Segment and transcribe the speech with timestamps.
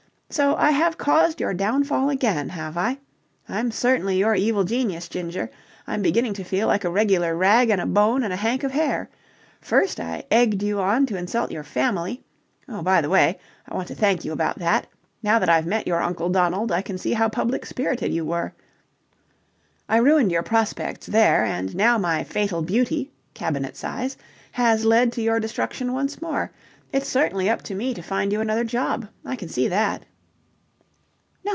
[0.31, 2.99] So I have caused your downfall again, have I?
[3.49, 5.49] I'm certainly your evil genius, Ginger.
[5.85, 8.71] I'm beginning to feel like a regular rag and a bone and a hank of
[8.71, 9.09] hair.
[9.59, 12.23] First I egged you on to insult your family
[12.69, 14.87] oh, by the way, I want to thank you about that.
[15.21, 18.53] Now that I've met your Uncle Donald I can see how public spirited you were.
[19.89, 24.15] I ruined your prospects there, and now my fatal beauty cabinet size
[24.53, 26.53] has led to your destruction once more.
[26.93, 30.05] It's certainly up to me to find you another job, I can see that."